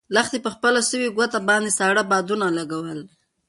[0.15, 2.99] لښتې په خپله سوې ګوته باندې ساړه بادونه لګول.